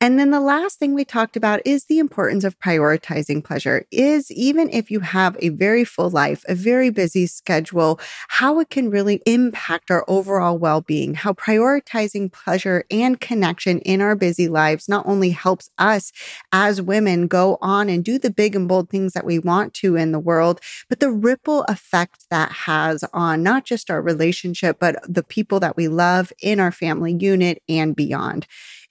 [0.00, 3.84] And then the last thing we talked about is the importance of prioritizing pleasure.
[3.90, 7.98] Is even if you have a very full life, a very busy schedule,
[8.28, 14.14] how it can really impact our overall well-being, how prioritizing pleasure and connection in our
[14.14, 16.12] busy lives not only helps us
[16.52, 19.96] as women go on and do the big and bold things that we want to
[19.96, 24.96] in the world, but the ripple effect that has on not just our relationship, but
[25.08, 28.46] the people that we love in our family unit and beyond.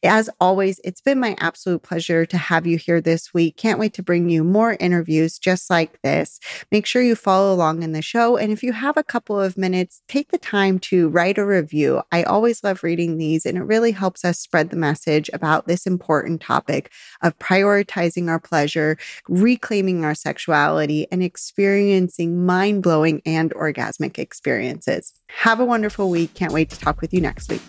[0.06, 3.56] As always, it's been my absolute pleasure to have you here this week.
[3.56, 6.42] Can't wait to bring you more interviews just like this.
[6.74, 8.36] Make sure you follow along in the show.
[8.36, 12.02] And if you have a couple of minutes, take the time to write a review.
[12.12, 15.88] I always love reading these, and it really helps us spread the message about this
[15.88, 18.98] important topic of prioritizing our pleasure,
[19.30, 25.14] reclaiming our sexuality, and experiencing mind blowing and orgasmic experiences.
[25.30, 26.34] Have a wonderful week.
[26.34, 27.62] Can't wait to talk with you next week.